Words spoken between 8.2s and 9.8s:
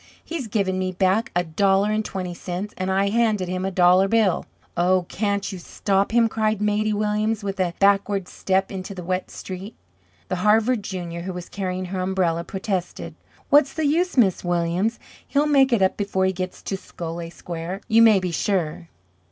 step into the wet street.